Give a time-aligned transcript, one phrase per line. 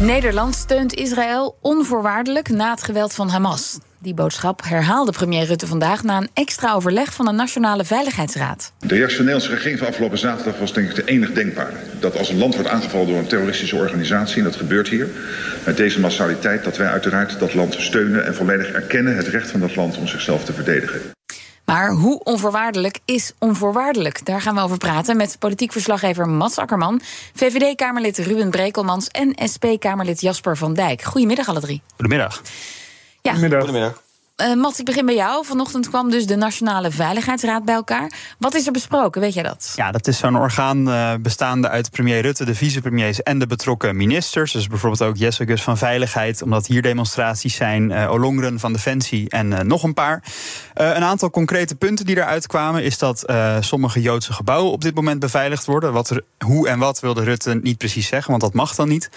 [0.00, 3.78] Nederland steunt Israël onvoorwaardelijk na het geweld van Hamas.
[3.98, 8.72] Die boodschap herhaalde premier Rutte vandaag na een extra overleg van de Nationale Veiligheidsraad.
[8.78, 11.76] De reactie van de Nederlandse regering van afgelopen zaterdag was denk ik de enig denkbare.
[12.00, 15.08] Dat als een land wordt aangevallen door een terroristische organisatie, en dat gebeurt hier,
[15.66, 19.60] met deze massaliteit, dat wij uiteraard dat land steunen en volledig erkennen het recht van
[19.60, 21.15] dat land om zichzelf te verdedigen.
[21.66, 24.24] Maar hoe onvoorwaardelijk is onvoorwaardelijk?
[24.24, 27.00] Daar gaan we over praten met politiek verslaggever Mats Akkerman,
[27.34, 31.02] VVD-Kamerlid Ruben Brekelmans en SP-Kamerlid Jasper van Dijk.
[31.02, 31.82] Goedemiddag alle drie.
[31.94, 32.42] Goedemiddag.
[33.22, 33.32] Ja.
[33.32, 33.60] Goedemiddag.
[33.60, 34.05] Goedemiddag.
[34.42, 35.44] Uh, ik begin bij jou.
[35.44, 38.12] Vanochtend kwam dus de Nationale Veiligheidsraad bij elkaar.
[38.38, 39.72] Wat is er besproken, weet jij dat?
[39.76, 43.96] Ja, dat is zo'n orgaan uh, bestaande uit premier Rutte, de vicepremiers en de betrokken
[43.96, 44.52] ministers.
[44.52, 47.90] Dus bijvoorbeeld ook Jesse Gus van Veiligheid, omdat hier demonstraties zijn.
[47.90, 50.22] Uh, Olongren van Defensie en nog een paar.
[50.74, 53.24] een aantal concrete punten die eruit kwamen is dat
[53.60, 55.92] sommige Joodse gebouwen op dit moment beveiligd worden.
[55.92, 59.10] Wat er, hoe en wat wilde Rutte niet precies zeggen, want dat mag dan niet.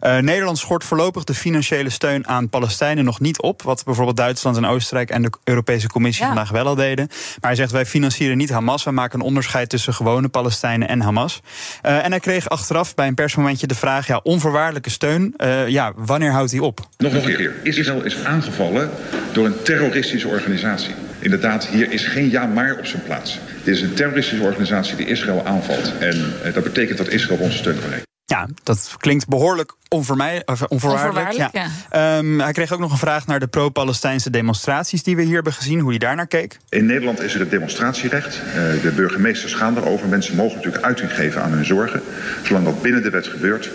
[0.00, 3.62] Nederland schort voorlopig de financiële steun aan Palestijnen nog niet op.
[3.62, 6.28] Wat bijvoorbeeld Duitsland en Oostenrijk en de Europese Commissie Ja.
[6.32, 7.06] vandaag wel al deden.
[7.08, 8.84] Maar hij zegt: wij financieren niet Hamas.
[8.84, 11.40] Wij maken een onderscheid tussen gewone Palestijnen en Hamas.
[11.82, 15.34] Eh, en hij kreeg achteraf bij een persmomentje de vraag: ja, onvoorwaardelijke steun.
[15.36, 16.80] eh, ja, wanneer houdt hij op?
[16.96, 17.52] Nog een keer.
[17.62, 18.90] Israël is aangevallen
[19.32, 20.94] door een terroristische organisatie.
[21.18, 23.38] Inderdaad, hier is geen ja maar op zijn plaats.
[23.64, 25.92] Dit is een terroristische organisatie die Israël aanvalt.
[25.98, 28.02] En eh, dat betekent dat Israël onze steun rekenen.
[28.26, 30.70] Ja, dat klinkt behoorlijk of onvoorwaardelijk.
[30.70, 31.50] Onvoorwaardelijk,
[31.90, 35.52] Ehm, hij kreeg ook nog een vraag naar de pro-Palestijnse demonstraties die we hier hebben
[35.52, 36.58] gezien, hoe hij daar naar keek.
[36.68, 38.36] In Nederland is er het demonstratierecht.
[38.36, 40.08] Eh, de burgemeesters gaan erover.
[40.08, 42.02] Mensen mogen natuurlijk uiting geven aan hun zorgen.
[42.42, 43.70] Zolang dat binnen de wet gebeurt,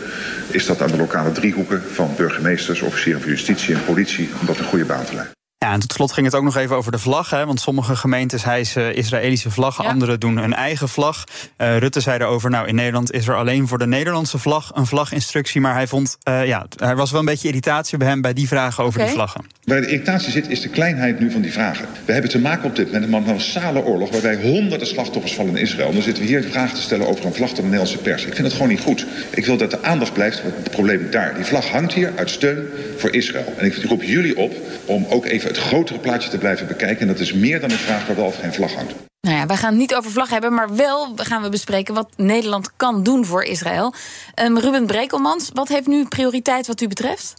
[0.52, 4.58] is dat aan de lokale driehoeken van burgemeesters, officieren van justitie en politie om dat
[4.58, 5.38] een goede baan te leiden.
[5.70, 7.30] Ja, en tot slot ging het ook nog even over de vlag.
[7.30, 9.90] Hè, want sommige gemeentes hijsen Israëlische vlaggen, Ja.
[9.90, 11.24] anderen doen hun eigen vlag.
[11.58, 14.86] Eh, Rutte zei erover, nou in Nederland is er alleen voor de Nederlandse vlag een
[14.86, 15.62] vlaginstructie.
[15.62, 18.48] Maar hij vond, eh, ja, er was wel een beetje irritatie bij hem bij die
[18.48, 19.08] vragen over Oké.
[19.08, 19.46] die vlaggen.
[19.64, 21.86] Waar de irritatie zit, is de kleinheid nu van die vragen.
[22.06, 24.12] We hebben te maken op dit moment met een massale oorlog...
[24.12, 25.88] waarbij honderden slachtoffers vallen in Israël.
[25.88, 28.26] En dan zitten we hier vragen te stellen over een vlag van de Nederlandse pers.
[28.26, 29.06] Ik vind het gewoon niet goed.
[29.30, 31.36] Ik wil dat de aandacht blijft op het probleem daar.
[31.36, 33.54] Die vlag hangt hier uit steun voor Israël.
[33.58, 34.54] En ik roep jullie op
[34.86, 37.02] om ook even het grotere plaatje te blijven bekijken.
[37.02, 38.94] En dat is meer dan een vraag waar wel of geen vlag hangt.
[39.22, 42.10] Nou ja, wij gaan het niet over vlag hebben, maar wel gaan we bespreken wat
[42.18, 43.94] Nederland kan doen voor Israël.
[44.34, 47.34] Ehm, Ruben Brekelmans, wat heeft nu prioriteit wat u betreft?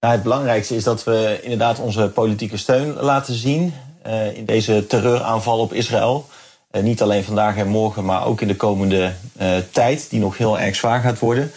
[0.00, 4.86] Nou, het belangrijkste is dat we inderdaad onze politieke steun laten zien eh, in deze
[4.86, 6.26] terreuraanval op Israël.
[6.70, 10.38] Eh, niet alleen vandaag en morgen, maar ook in de komende eh, tijd, die nog
[10.38, 11.52] heel erg zwaar gaat worden.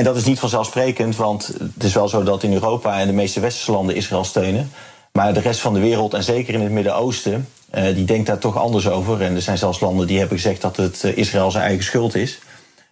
[0.00, 3.12] En dat is niet vanzelfsprekend, want het is wel zo dat in Europa en de
[3.12, 4.70] meeste westerse landen Israël steunen.
[5.12, 8.38] Maar de rest van de wereld, en zeker in het Midden-Oosten, eh, die denkt daar
[8.38, 9.22] toch anders over.
[9.22, 12.14] En er zijn zelfs landen die hebben gezegd dat het eh, Israël zijn eigen schuld
[12.14, 12.38] is.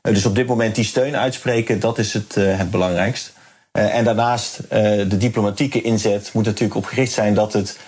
[0.03, 3.33] Eh, dus op dit moment die steun uitspreken, dat is het, eh, het belangrijkst.
[3.73, 7.79] En daarnaast de diplomatieke inzet moet natuurlijk op gericht zijn dat het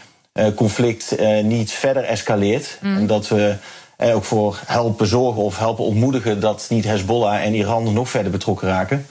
[0.55, 2.79] conflict niet verder escaleert.
[2.83, 3.55] En dat we
[4.01, 8.33] er ook voor helpen zorgen of helpen ontmoedigen dat niet Hezbollah en Iran nog verder
[8.33, 9.07] betrokken raken.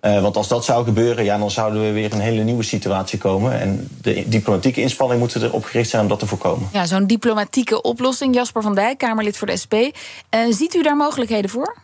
[0.00, 3.18] Eh, want als dat zou gebeuren, ja, dan zouden we weer een hele nieuwe situatie
[3.18, 3.60] komen.
[3.60, 6.68] En de diplomatieke inspanningen moeten erop gericht zijn om dat te voorkomen.
[6.72, 8.34] Ja, zo'n diplomatieke oplossing.
[8.34, 9.74] Jasper van Dijk, Kamerlid voor de SP.
[9.74, 11.76] Eh, ziet u daar mogelijkheden voor?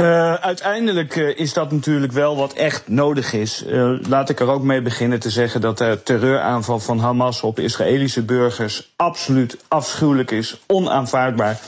[0.00, 3.64] Uh, uiteindelijk uh, is dat natuurlijk wel wat echt nodig is.
[3.66, 7.58] Uh, laat ik er ook mee beginnen te zeggen dat de terreuraanval van Hamas op
[7.58, 11.60] Israëlische burgers absoluut afschuwelijk is, onaanvaardbaar.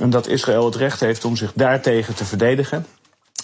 [0.00, 2.86] En dat Israël het recht heeft om zich daartegen te verdedigen.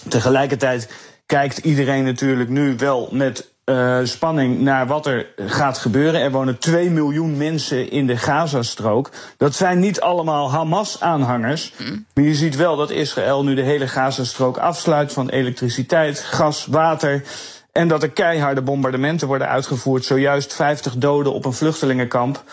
[0.07, 0.91] Tegelijkertijd
[1.25, 6.21] kijkt iedereen natuurlijk nu wel met uh, spanning naar wat er gaat gebeuren.
[6.21, 9.09] Er wonen 2 miljoen mensen in de Gazastrook.
[9.37, 11.73] Dat zijn niet allemaal Hamas-aanhangers.
[11.77, 12.05] Mm.
[12.13, 17.23] Maar je ziet wel dat Israël nu de hele Gazastrook afsluit van elektriciteit, gas, water.
[17.71, 20.05] En dat er keiharde bombardementen worden uitgevoerd.
[20.05, 22.43] Zojuist 50 doden op een vluchtelingenkamp.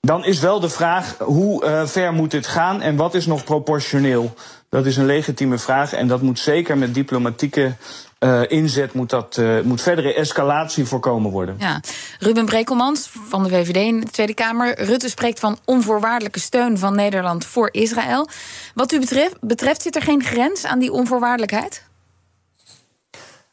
[0.00, 3.44] Dan is wel de vraag hoe uh, ver moet dit gaan en wat is nog
[3.44, 4.34] proportioneel?
[4.68, 7.74] Dat is een legitieme vraag en dat moet zeker met diplomatieke
[8.24, 11.56] uh, inzet moet, dat, uh, moet verdere escalatie voorkomen worden.
[11.58, 11.80] Ja.
[12.18, 14.84] Ruben Brekelmans van de VVD in de Tweede Kamer.
[14.84, 18.28] Rutte spreekt van onvoorwaardelijke steun van Nederland voor Israël.
[18.74, 21.84] Wat u betreft, betreft zit er geen grens aan die onvoorwaardelijkheid?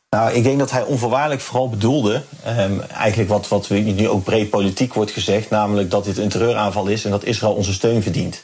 [0.09, 4.49] Nou, ik denk dat hij onvoorwaardelijk vooral bedoelde, um, eigenlijk wat, wat nu ook breed
[4.49, 8.41] politiek wordt gezegd, namelijk dat dit een terreuraanval is en dat Israël onze steun verdient.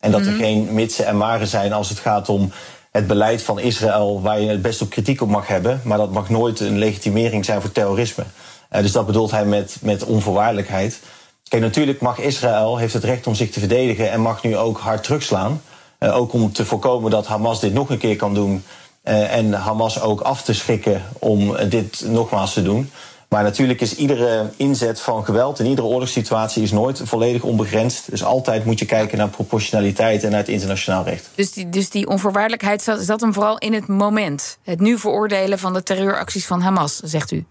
[0.00, 2.52] En dat er geen mitsen en maren zijn als het gaat om
[2.90, 6.12] het beleid van Israël, waar je het best op kritiek op mag hebben, maar dat
[6.12, 8.24] mag nooit een legitimering zijn voor terrorisme.
[8.72, 11.00] Uh, dus dat bedoelt hij met, met onvoorwaardelijkheid.
[11.48, 14.78] Kijk, natuurlijk mag Israël, heeft het recht om zich te verdedigen en mag nu ook
[14.78, 15.62] hard terugslaan.
[16.00, 18.64] Uh, ook om te voorkomen dat Hamas dit nog een keer kan doen.
[19.04, 22.90] Uh, en Hamas ook af te schrikken om dit nogmaals te doen.
[23.28, 28.10] Maar natuurlijk is iedere inzet van geweld in iedere oorlogssituatie is nooit volledig onbegrensd.
[28.10, 31.28] Dus altijd moet je kijken naar proportionaliteit en naar het internationaal recht.
[31.34, 34.58] Dus die, dus die onvoorwaardelijkheid zat hem vooral in het moment.
[34.62, 37.44] Het nu veroordelen van de terreuracties van Hamas, zegt u.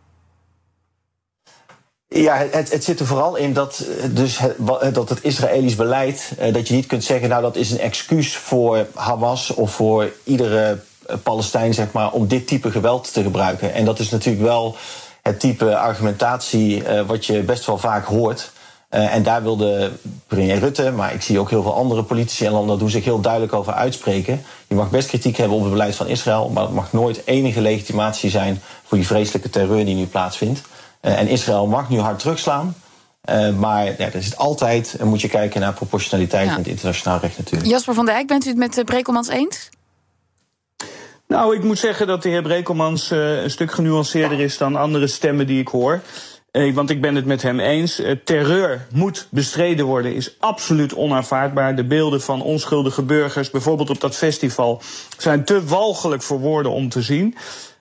[2.08, 4.56] Ja, het, het, zit er vooral in dat, dus het,
[4.94, 8.36] dat het Israëlisch beleid, eh, dat je niet kunt zeggen, nou dat is een excuus
[8.36, 10.80] voor Hamas of voor iedere
[11.24, 13.74] Palestijn, zeg maar, om dit type geweld te gebruiken.
[13.74, 14.76] En dat is natuurlijk wel
[15.28, 18.52] het type argumentatie uh, wat je best wel vaak hoort.
[18.90, 19.92] Uh, en daar wilde
[20.28, 23.22] premier Rutte, maar ik zie ook heel veel andere politici en landen doen zich heel
[23.22, 24.44] duidelijk over uitspreken.
[24.68, 27.62] Je mag best kritiek hebben op het beleid van Israël, maar het mag nooit enige
[27.62, 30.62] legitimatie zijn voor die vreselijke terreur die nu plaatsvindt.
[31.02, 32.76] Uh, en Israël mag nu hard terugslaan.
[33.30, 36.52] Uh, maar ja, er zit altijd, en moet je kijken naar proportionaliteit ja.
[36.52, 37.70] in het internationaal recht natuurlijk.
[37.70, 39.70] Jasper van Dijk, bent u het met Brekelmans eens?
[41.28, 45.08] Nou, ik moet zeggen dat de heer Brekelmans uh, een stuk genuanceerder is dan andere
[45.08, 46.02] stemmen die ik hoor.
[46.52, 48.00] Uh, want ik ben het met hem eens.
[48.00, 51.76] Uh, terreur moet bestreden worden, is absoluut onaanvaardbaar.
[51.76, 54.82] De beelden van onschuldige burgers, bijvoorbeeld op dat festival,
[55.18, 57.36] zijn te walgelijk voor woorden om te zien.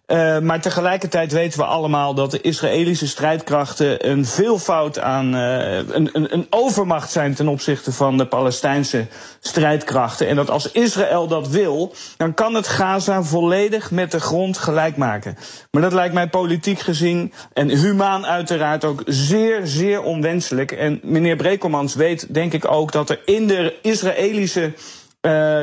[0.07, 6.11] Uh, maar tegelijkertijd weten we allemaal dat de Israëlische strijdkrachten een veelvoud aan uh, een,
[6.13, 9.07] een, een, overmacht zijn ten opzichte van de Palestijnse
[9.41, 10.29] strijdkrachten.
[10.29, 14.97] En dat als Israël dat wil, dan kan het Gaza volledig met de grond gelijk
[14.97, 15.37] maken.
[15.71, 20.73] Maar dat lijkt mij politiek gezien en humaan uiteraard ook zeer, zeer onwenselijk.
[20.73, 24.73] En meneer Brekelmans weet denk ik ook dat er in de Israëlische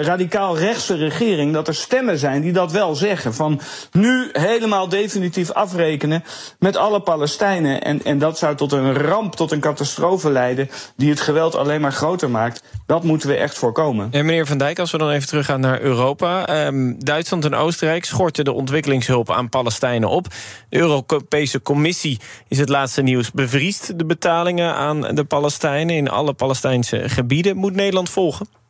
[0.02, 3.34] radicaal rechtse regering dat er stemmen zijn die dat wel zeggen.
[3.34, 3.62] Van
[3.92, 6.24] nu helemaal definitief afrekenen
[6.60, 7.82] met alle Palestijnen.
[7.82, 11.82] En, en dat zou tot een ramp, tot een catastrofe leiden die het geweld alleen
[11.82, 12.64] maar groter maakt.
[12.86, 14.08] Dat moeten we echt voorkomen.
[14.12, 16.66] En meneer Van Dijk, als we dan even teruggaan naar Europa.
[16.66, 20.28] Um, Duitsland en Oostenrijk schorten de ontwikkelingshulp aan Palestijnen op.
[20.70, 23.32] De Europese Commissie is het laatste nieuws.
[23.32, 27.58] Bevriest de betalingen aan de Palestijnen in alle Palestijnse gebieden.
[27.58, 28.63] Moet Nederland volgen?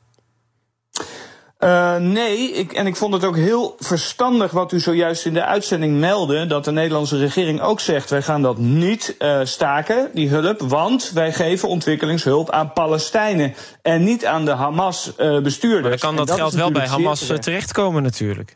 [1.63, 5.43] Uh, nee, ik, en ik vond het ook heel verstandig wat u zojuist in de
[5.43, 6.45] uitzending meldde.
[6.45, 10.61] Dat de Nederlandse regering ook zegt: wij gaan dat niet uh, staken, die hulp.
[10.61, 13.55] Want wij geven ontwikkelingshulp aan Palestijnen.
[13.81, 15.63] En niet aan de Hamas-bestuurders.
[15.63, 17.43] Uh, maar dan kan dat, dat geld wel bij Hamas terecht.
[17.43, 18.55] terechtkomen, natuurlijk.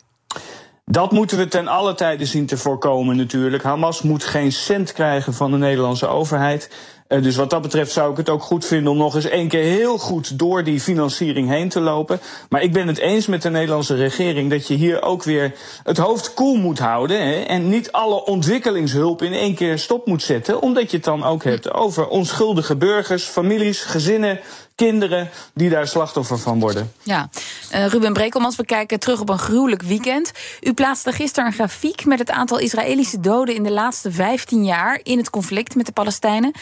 [0.90, 3.62] Dat moeten we ten alle tijde zien te voorkomen, natuurlijk.
[3.62, 6.70] Hamas moet geen cent krijgen van de Nederlandse overheid.
[7.08, 9.48] Uh, dus wat dat betreft zou ik het ook goed vinden om nog eens één
[9.48, 12.20] keer heel goed door die financiering heen te lopen.
[12.48, 15.98] Maar ik ben het eens met de Nederlandse regering dat je hier ook weer het
[15.98, 17.26] hoofd koel moet houden.
[17.26, 20.62] Hè, en niet alle ontwikkelingshulp in één keer stop moet zetten.
[20.62, 24.40] Omdat je het dan ook hebt over onschuldige burgers, families, gezinnen,
[24.78, 26.92] kinderen die daar slachtoffer van worden.
[27.02, 27.28] Ja,
[27.74, 30.32] uh, Ruben Brekelmans, we kijken terug op een gruwelijk weekend.
[30.60, 35.00] U plaatste gisteren een grafiek met het aantal Israëlische doden in de laatste 15 jaar
[35.02, 36.52] in het conflict met de Palestijnen.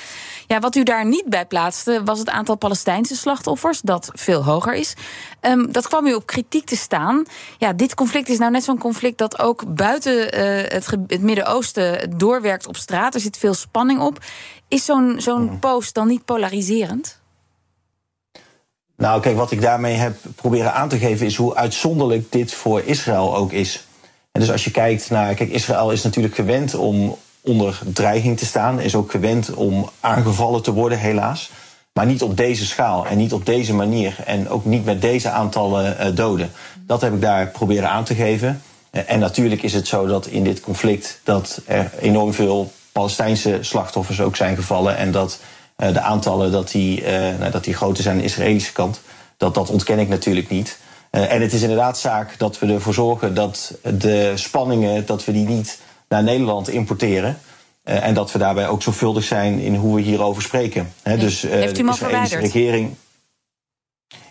[0.47, 4.75] Ja, wat u daar niet bij plaatste was het aantal Palestijnse slachtoffers, dat veel hoger
[4.75, 4.95] is.
[5.41, 7.25] Um, dat kwam u op kritiek te staan.
[7.59, 12.19] Ja, dit conflict is nou net zo'n conflict dat ook buiten uh, het, het Midden-Oosten
[12.19, 13.15] doorwerkt op straat.
[13.15, 14.19] Er zit veel spanning op.
[14.69, 17.25] Is zo'n zo'n post dan niet polariserend?
[18.97, 22.83] Nou, kijk, wat ik daarmee heb proberen aan te geven is hoe uitzonderlijk dit voor
[22.85, 23.87] Israël ook is.
[24.33, 25.35] En dus als je kijkt naar.
[25.35, 30.63] Kijk, Israël is natuurlijk gewend om onder dreiging te staan, is ook gewend om aangevallen
[30.63, 31.51] te worden, helaas.
[31.93, 35.31] Maar niet op deze schaal en niet op deze manier en ook niet met deze
[35.31, 36.51] aantallen uh, doden.
[36.87, 38.63] Dat heb ik daar proberen aan te geven.
[38.93, 43.59] Uh, en natuurlijk is het zo dat in dit conflict dat er enorm veel Palestijnse
[43.61, 45.41] slachtoffers ook zijn gevallen en dat
[45.77, 47.03] de aantallen dat die,
[47.39, 49.01] nou, dat die groter zijn aan de Israëlische kant.
[49.37, 50.79] Dat, dat ontken ik natuurlijk niet.
[51.11, 55.47] en het is inderdaad zaak dat we ervoor zorgen dat de spanningen, dat we die
[55.47, 55.79] niet
[56.09, 57.39] naar Nederland importeren.
[57.83, 60.93] En dat we daarbij ook zorgvuldig zijn in hoe we hierover spreken.
[61.03, 62.43] He, dus, Heeft u hem al verwijderd?
[62.43, 62.95] regering.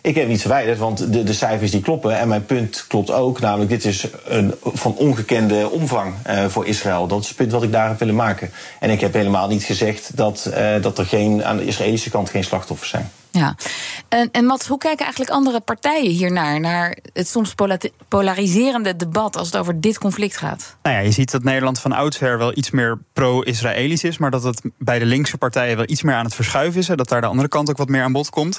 [0.06, 2.18] Ik heb niet verwijderd, want de, de, cijfers die kloppen.
[2.18, 7.06] En mijn punt klopt ook, namelijk dit is een van ongekende omvang uh, voor Israël.
[7.06, 8.50] Dat is het punt wat ik daar heb willen maken.
[8.80, 12.44] En ik heb helemaal niet gezegd dat, dat er geen, aan de Israëlische kant geen
[12.44, 13.10] slachtoffers zijn.
[13.30, 13.54] Ja,
[14.08, 16.60] en, en Mats, hoe kijken eigenlijk andere partijen hiernaar?
[16.60, 17.54] Naar het soms
[18.08, 20.76] polariserende debat als het over dit conflict gaat?
[20.82, 24.42] Nou ja, je ziet dat Nederland van oudsher wel iets meer pro-Israëlisch is, maar dat
[24.42, 26.86] het bij de linkse partijen wel iets meer aan het verschuiven is.
[26.86, 28.58] dat daar de andere kant ook wat meer aan bod komt.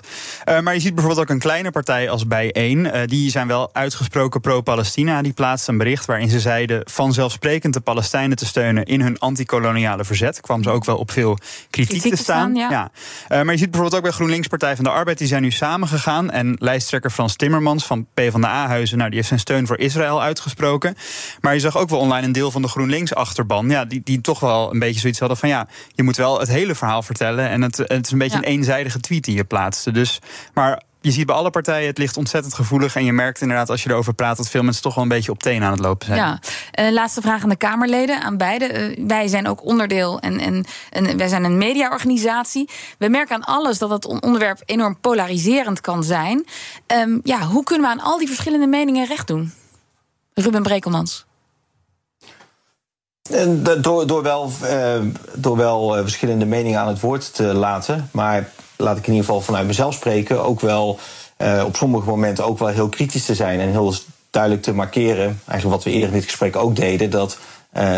[0.50, 2.86] Uh, maar je ziet bijvoorbeeld ook een kleine partij als Bijeen.
[2.86, 5.22] Uh, die zijn wel uitgesproken pro-Palestina.
[5.22, 10.04] Die plaatst een bericht waarin ze zeiden vanzelfsprekend de Palestijnen te steunen in hun antikoloniale
[10.04, 10.42] verzet.
[10.42, 11.38] Kwam ze ook wel op veel
[11.70, 12.56] kritiek, kritiek te staan.
[12.56, 12.70] ja.
[12.70, 12.92] ja.
[13.30, 15.52] Uh, maar je ziet bijvoorbeeld ook bij GroenLinks Partij van de Arbeid, die zijn nu
[15.52, 16.32] samengegaan.
[16.32, 20.96] En lijsttrekker Frans Timmermans van PvdA-huizen, nou, die heeft zijn steun voor Israël uitgesproken.
[21.42, 24.40] Maar je zag ook wel online een deel van de GroenLinks-achterban, ja, die, die toch
[24.40, 27.50] wel een beetje zoiets hadden van ja, je moet wel het hele verhaal vertellen.
[27.50, 29.92] En het, het is een beetje een eenzijdige tweet die je plaatste.
[29.92, 30.20] Dus,
[30.54, 32.96] maar je ziet bij alle partijen, het ligt ontzettend gevoelig.
[32.96, 35.32] En je merkt inderdaad als je erover praat dat veel mensen toch wel een beetje
[35.32, 36.18] op tenen aan het lopen zijn.
[36.18, 36.40] Ja,
[36.80, 38.96] uh, laatste vraag aan de Kamerleden, aan beide.
[38.96, 42.70] Uh, wij zijn ook onderdeel en, en, en wij zijn een mediaorganisatie.
[42.98, 46.46] We merken aan alles dat het onderwerp enorm polariserend kan zijn.
[46.88, 49.54] Um, ja, hoe kunnen we aan al die verschillende meningen recht doen?
[50.34, 51.27] Ruben Brekelmans.
[53.82, 54.96] Door, door wel, uh,
[55.36, 58.10] door wel verschillende meningen aan het woord te laten.
[58.12, 61.00] Maar laat ik in ieder geval vanuit mezelf spreken, ook wel
[61.38, 63.94] uh, op sommige momenten ook wel heel kritisch te zijn en heel
[64.30, 67.38] duidelijk te markeren, eigenlijk wat we eerder in dit gesprek ook deden, dat,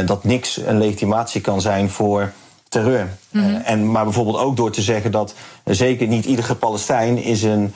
[0.05, 2.31] dat niks een legitimatie kan zijn voor
[2.69, 3.17] terreur.
[3.29, 3.55] Mm -hmm.
[3.55, 5.33] uh, en, maar bijvoorbeeld ook door te zeggen dat
[5.63, 7.73] zeker niet iedere Palestijn is een,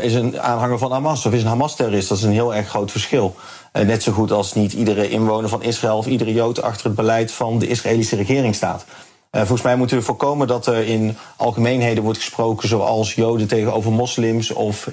[0.00, 2.08] is een aanhanger van Hamas of is een Hamas-terrorist.
[2.08, 3.34] Dat is een heel erg groot verschil.
[3.72, 7.32] net zo goed als niet iedere inwoner van Israël of iedere Jood achter het beleid
[7.32, 8.84] van de Israëlische regering staat.
[9.32, 13.92] Uh, volgens mij moeten we voorkomen dat er in algemeenheden wordt gesproken zoals Joden tegenover
[13.92, 14.88] moslims of,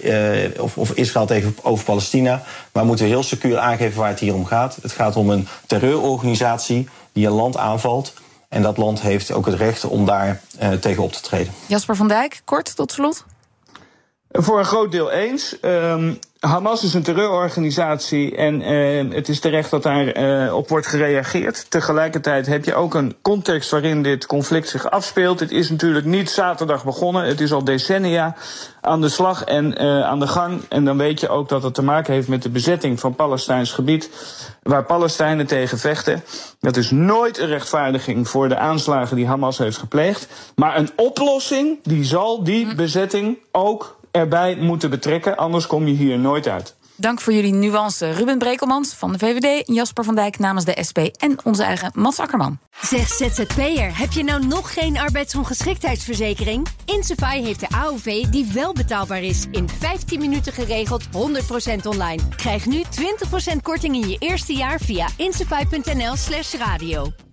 [0.59, 2.43] of, of, Israël tegenover Palestina.
[2.71, 4.77] Maar moeten heel secuur aangeven waar het hier om gaat.
[4.81, 8.13] Het gaat om een terreurorganisatie die een land aanvalt.
[8.49, 11.53] En dat land heeft ook het recht om daar uh, tegen op te treden.
[11.65, 13.25] Jasper van Dijk, kort tot slot.
[14.31, 15.57] Voor een groot deel eens.
[15.61, 20.87] Um, Hamas is een terreurorganisatie en uh, het is terecht dat daar uh, op wordt
[20.87, 21.71] gereageerd.
[21.71, 25.39] Tegelijkertijd heb je ook een context waarin dit conflict zich afspeelt.
[25.39, 28.35] Het is natuurlijk niet zaterdag begonnen, het is al decennia
[28.81, 30.61] aan de slag en uh, aan de gang.
[30.69, 33.71] En dan weet je ook dat het te maken heeft met de bezetting van Palestijns
[33.71, 34.09] gebied,
[34.63, 36.23] waar Palestijnen tegen vechten.
[36.59, 40.27] Dat is nooit een rechtvaardiging voor de aanslagen die Hamas heeft gepleegd.
[40.55, 46.19] Maar een oplossing die zal die bezetting ook erbij moeten betrekken, anders kom je hier
[46.19, 46.75] nooit uit.
[46.99, 48.11] Dank voor jullie nuance.
[48.11, 52.19] Ruben Brekelmans van de VVD, Jasper van Dijk namens de SP en onze eigen Mats
[52.19, 52.59] Akkerman.
[52.81, 56.67] Zeg ZZP'er, heb je nou nog geen arbeidsongeschiktheidsverzekering?
[56.85, 59.45] Insafai heeft de AOV die wel betaalbaar is.
[59.51, 61.09] In 15 minuten geregeld, 100%
[61.83, 62.21] online.
[62.35, 62.83] Krijg nu
[63.53, 67.26] 20% korting in je eerste jaar via insafai.nl slash radio.